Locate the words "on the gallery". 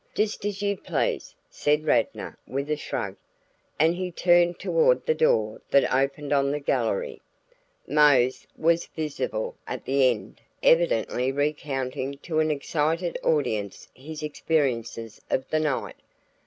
6.33-7.21